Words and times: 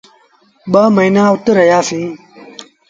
ٻآ 0.71 0.83
موهيݩآن 0.95 1.27
اُت 1.33 1.45
رهيآ 1.57 1.79
سيٚݩ۔ 1.87 2.11